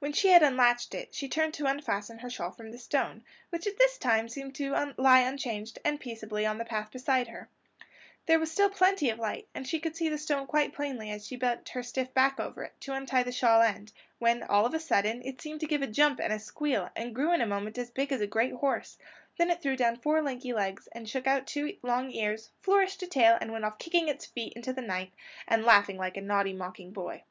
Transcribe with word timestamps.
When 0.00 0.12
she 0.12 0.30
had 0.30 0.42
unlatched 0.42 0.92
it, 0.92 1.14
she 1.14 1.28
turned 1.28 1.54
to 1.54 1.66
unfasten 1.66 2.18
her 2.18 2.28
shawl 2.28 2.50
from 2.50 2.72
the 2.72 2.78
stone, 2.78 3.22
which 3.50 3.68
this 3.78 3.96
time 3.96 4.28
seemed 4.28 4.56
to 4.56 4.92
lie 4.98 5.20
unchanged 5.20 5.78
and 5.84 6.00
peaceably 6.00 6.44
on 6.44 6.58
the 6.58 6.64
path 6.64 6.90
beside 6.90 7.28
her, 7.28 7.48
There 8.26 8.40
was 8.40 8.50
still 8.50 8.68
plenty 8.70 9.08
of 9.08 9.20
light, 9.20 9.46
and 9.54 9.64
she 9.64 9.78
could 9.78 9.94
see 9.94 10.08
the 10.08 10.18
stone 10.18 10.48
quite 10.48 10.72
plainly 10.74 11.12
as 11.12 11.28
she 11.28 11.36
bent 11.36 11.68
her 11.68 11.82
stiff 11.84 12.12
back 12.12 12.40
over 12.40 12.64
it, 12.64 12.72
to 12.80 12.92
untie 12.92 13.22
the 13.22 13.30
shawl 13.30 13.62
end; 13.62 13.92
when, 14.18 14.42
all 14.42 14.66
of 14.66 14.74
a 14.74 14.80
sudden, 14.80 15.22
it 15.24 15.40
seemed 15.40 15.60
to 15.60 15.68
give 15.68 15.80
a 15.82 15.86
jump 15.86 16.18
and 16.18 16.32
a 16.32 16.40
squeal, 16.40 16.90
and 16.96 17.14
grew 17.14 17.32
in 17.32 17.40
a 17.40 17.46
moment 17.46 17.78
as 17.78 17.88
big 17.92 18.10
as 18.10 18.20
a 18.20 18.26
great 18.26 18.54
horse; 18.54 18.98
then 19.36 19.48
it 19.48 19.62
threw 19.62 19.76
down 19.76 19.94
four 19.94 20.20
lanky 20.22 20.52
legs, 20.52 20.88
and 20.90 21.08
shook 21.08 21.28
out 21.28 21.46
two 21.46 21.76
long 21.84 22.10
ears, 22.10 22.50
flourished 22.62 23.00
a 23.04 23.06
tail, 23.06 23.38
and 23.40 23.52
went 23.52 23.64
off 23.64 23.78
kicking 23.78 24.08
its 24.08 24.26
feet 24.26 24.54
into 24.54 24.72
the 24.72 25.08
and 25.46 25.62
laughing 25.64 25.98
like 25.98 26.16
a 26.16 26.20
naughty 26.20 26.52
mocking 26.52 26.90
boy. 26.90 27.22